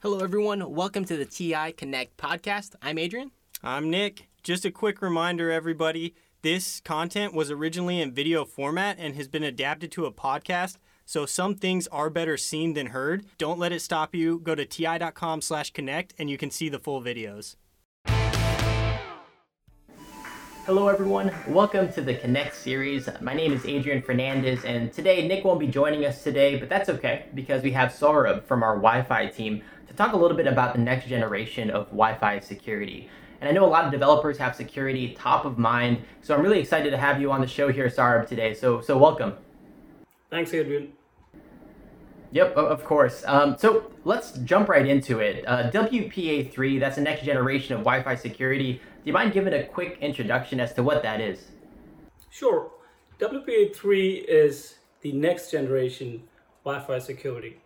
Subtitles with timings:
[0.00, 0.74] Hello, everyone.
[0.74, 2.76] Welcome to the TI Connect podcast.
[2.80, 3.32] I'm Adrian.
[3.64, 4.28] I'm Nick.
[4.44, 9.42] Just a quick reminder, everybody this content was originally in video format and has been
[9.42, 10.76] adapted to a podcast.
[11.04, 13.24] So some things are better seen than heard.
[13.38, 14.38] Don't let it stop you.
[14.38, 17.56] Go to ti.com slash connect and you can see the full videos.
[20.68, 21.32] Hello, everyone.
[21.46, 23.08] Welcome to the Connect series.
[23.22, 26.90] My name is Adrian Fernandez, and today Nick won't be joining us today, but that's
[26.90, 30.46] okay because we have Saurabh from our Wi Fi team to talk a little bit
[30.46, 33.08] about the next generation of Wi Fi security.
[33.40, 36.60] And I know a lot of developers have security top of mind, so I'm really
[36.60, 38.52] excited to have you on the show here, Saurabh, today.
[38.52, 39.38] So, so welcome.
[40.28, 40.92] Thanks, Adrian.
[42.30, 43.24] Yep, of course.
[43.26, 45.44] Um, so let's jump right into it.
[45.46, 48.74] Uh, WPA3, that's the next generation of Wi Fi security.
[48.74, 51.46] Do you mind giving a quick introduction as to what that is?
[52.30, 52.70] Sure.
[53.18, 56.22] WPA3 is the next generation
[56.64, 57.56] Wi Fi security.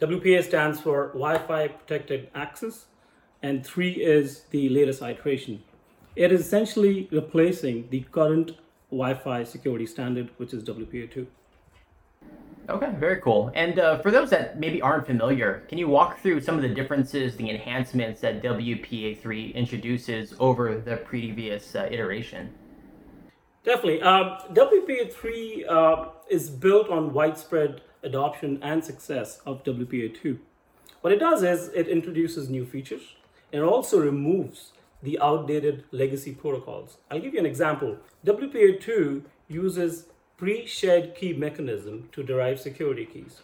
[0.00, 2.86] WPA stands for Wi Fi Protected Access,
[3.42, 5.62] and 3 is the latest iteration.
[6.14, 8.52] It is essentially replacing the current
[8.90, 11.26] Wi Fi security standard, which is WPA2.
[12.68, 13.52] Okay, very cool.
[13.54, 16.68] And uh, for those that maybe aren't familiar, can you walk through some of the
[16.68, 22.52] differences, the enhancements that WPA3 introduces over the previous uh, iteration?
[23.64, 24.02] Definitely.
[24.02, 30.38] Um, WPA3 uh, is built on widespread adoption and success of WPA2.
[31.02, 33.14] What it does is it introduces new features
[33.52, 34.72] and also removes
[35.02, 36.98] the outdated legacy protocols.
[37.10, 37.98] I'll give you an example.
[38.24, 40.06] WPA2 uses
[40.36, 43.40] pre-shared key mechanism to derive security keys.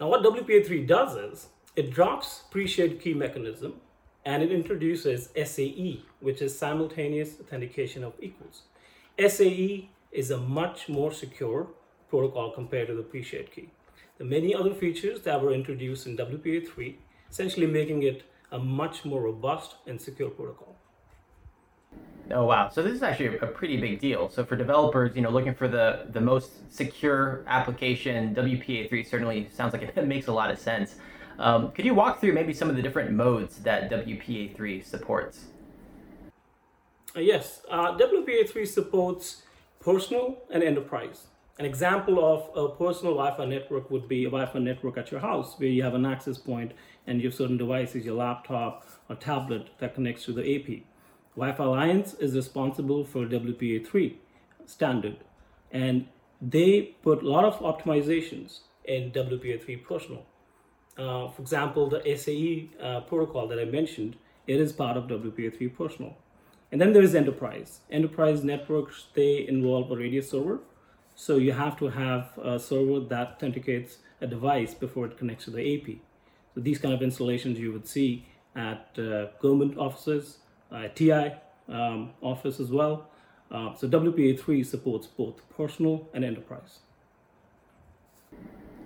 [0.00, 3.80] Now what WPA3 does is it drops pre-shared key mechanism
[4.24, 8.62] and it introduces SAE, which is simultaneous authentication of equals.
[9.18, 11.66] SAE is a much more secure
[12.08, 13.70] protocol compared to the pre-shared key.
[14.18, 16.94] The many other features that were introduced in WPA3,
[17.30, 20.76] essentially making it a much more robust and secure protocol.
[22.30, 22.68] Oh wow!
[22.68, 24.28] So this is actually a pretty big deal.
[24.28, 29.72] So for developers, you know, looking for the the most secure application, WPA3 certainly sounds
[29.72, 30.96] like it makes a lot of sense.
[31.38, 35.46] Um, could you walk through maybe some of the different modes that WPA3 supports?
[37.16, 39.42] Uh, yes, uh, WPA3 supports
[39.80, 41.28] personal and enterprise.
[41.58, 45.58] An example of a personal Wi-Fi network would be a Wi-Fi network at your house
[45.58, 46.72] where you have an access point
[47.06, 50.82] and you have certain devices, your laptop or tablet that connects to the AP.
[51.38, 54.14] Wi-Fi Alliance is responsible for WPA3
[54.66, 55.18] standard
[55.70, 56.06] and
[56.40, 60.24] they put a lot of optimizations in WPA3 personal.
[60.96, 64.16] Uh, for example, the SAE uh, protocol that I mentioned,
[64.46, 66.16] it is part of WPA3 personal.
[66.72, 67.80] And then there is enterprise.
[67.90, 70.60] Enterprise networks, they involve a radius server
[71.20, 75.50] so you have to have a server that authenticates a device before it connects to
[75.50, 75.96] the AP.
[76.54, 80.38] So these kind of installations you would see at uh, government offices,
[80.94, 81.32] TI
[81.68, 83.08] um, office as well.
[83.50, 86.80] Uh, so WPA3 supports both personal and enterprise.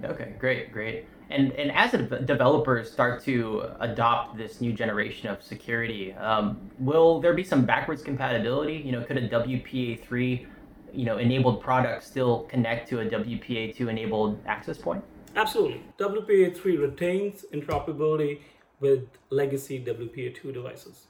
[0.04, 1.06] Okay, great, great.
[1.31, 1.92] And and as
[2.26, 8.03] developers start to adopt this new generation of security, um, will there be some backwards
[8.03, 8.75] compatibility?
[8.75, 10.47] You know, could a WPA3
[10.92, 15.03] you know enabled product still connect to a WPA2 enabled access point?
[15.37, 15.82] Absolutely.
[15.98, 18.41] WPA3 retains interoperability
[18.81, 21.06] with legacy WPA2 devices.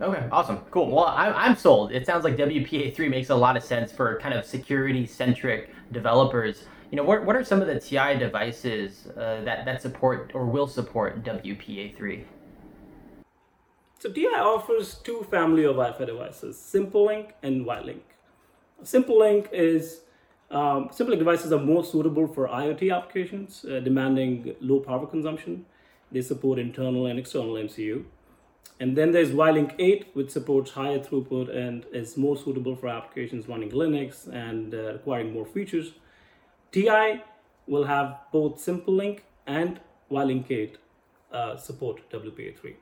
[0.00, 0.90] Okay, awesome, cool.
[0.90, 1.90] Well, I'm, I'm sold.
[1.90, 6.66] It sounds like WPA3 makes a lot of sense for kind of security centric developers.
[6.92, 10.46] You know, what, what are some of the TI devices uh, that, that support or
[10.46, 12.24] will support WPA3?
[13.98, 18.02] So TI offers two family of Wi-Fi devices, SimpleLink and WiLink.
[18.84, 20.02] SimpleLink is
[20.52, 25.66] um, SimpleLink devices are more suitable for IoT applications uh, demanding low power consumption.
[26.12, 28.04] They support internal and external MCU.
[28.80, 33.48] And then there's WiLink 8, which supports higher throughput and is more suitable for applications
[33.48, 35.92] running Linux and uh, requiring more features.
[36.70, 37.22] TI
[37.66, 39.80] will have both SimpleLink and
[40.10, 40.78] WiLink 8
[41.32, 42.74] uh, support WPA3.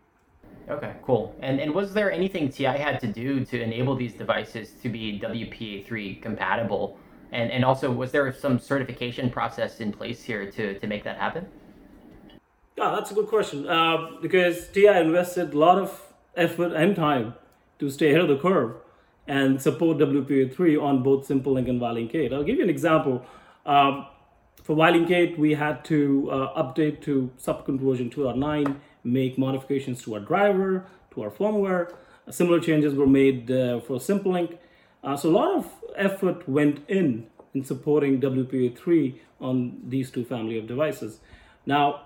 [0.68, 1.34] Okay, cool.
[1.40, 5.20] And and was there anything TI had to do to enable these devices to be
[5.20, 6.98] WPA3 compatible?
[7.32, 11.18] And and also was there some certification process in place here to to make that
[11.18, 11.46] happen?
[12.76, 13.66] Yeah, that's a good question.
[13.66, 17.34] Uh, because TI invested a lot of effort and time
[17.78, 18.76] to stay ahead of the curve
[19.26, 22.32] and support WPA3 on both SimpleLink and 8.
[22.32, 23.24] I'll give you an example.
[23.64, 24.06] Um,
[24.62, 28.76] for 8, we had to uh, update to supplicant version 2.9
[29.06, 31.94] make modifications to our driver, to our firmware.
[32.28, 34.58] Similar changes were made uh, for SimpleLink.
[35.04, 40.58] Uh, so a lot of effort went in in supporting WPA3 on these two family
[40.58, 41.20] of devices.
[41.64, 42.02] Now,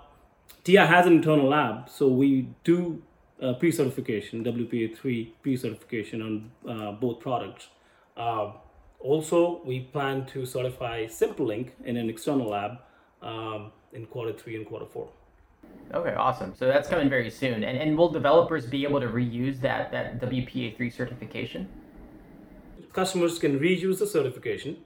[0.64, 3.02] TI has an internal lab, so we do
[3.43, 7.69] uh, pre-certification, WPA3 pre-certification on uh, both products.
[8.17, 8.52] Uh,
[8.99, 12.79] also, we plan to certify SimpleLink in an external lab
[13.23, 15.08] um, in quarter three and quarter four.
[15.94, 16.55] Okay, awesome.
[16.55, 17.64] So that's coming very soon.
[17.64, 21.69] And, and will developers be able to reuse that, that WPA3 certification?
[22.93, 24.76] Customers can reuse the certification.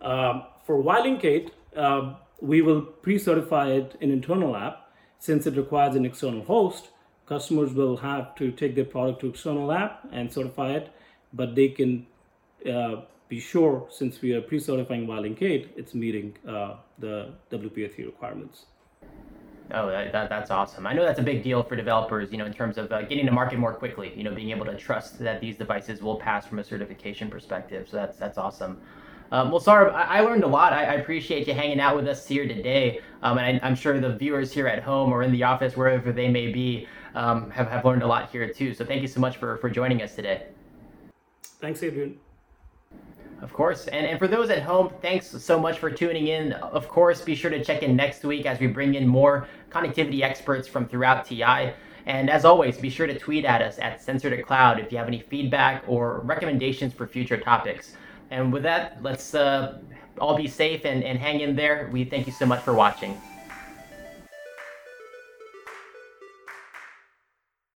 [0.00, 4.74] Um, for WiLink uh, we will pre-certify it in internal lab.
[5.18, 6.88] Since it requires an external host,
[7.26, 10.92] customers will have to take their product to external lab and certify it,
[11.32, 12.06] but they can
[12.70, 15.40] uh, be sure, since we are pre-certifying WiLink
[15.76, 18.66] it's meeting uh, the WPA3 requirements.
[19.72, 20.86] Oh, that, that's awesome.
[20.86, 23.26] I know that's a big deal for developers, you know, in terms of uh, getting
[23.26, 26.46] to market more quickly, you know, being able to trust that these devices will pass
[26.46, 27.88] from a certification perspective.
[27.90, 28.80] So that's, that's awesome.
[29.32, 30.72] Um, well, Saurabh, I, I, learned a lot.
[30.72, 33.00] I, I, appreciate you hanging out with us here today.
[33.22, 36.12] Um, and I, am sure the viewers here at home or in the office, wherever
[36.12, 38.72] they may be, um, have, have learned a lot here too.
[38.72, 40.46] So thank you so much for, for joining us today.
[41.42, 42.18] Thanks, Adrian.
[43.42, 43.86] Of course.
[43.88, 46.52] And, and for those at home, thanks so much for tuning in.
[46.52, 50.22] Of course, be sure to check in next week as we bring in more connectivity
[50.22, 51.72] experts from throughout TI.
[52.06, 54.98] And as always, be sure to tweet at us at Sensor to Cloud if you
[54.98, 57.96] have any feedback or recommendations for future topics.
[58.30, 59.78] And with that, let's uh,
[60.20, 61.88] all be safe and, and hang in there.
[61.92, 63.20] We thank you so much for watching.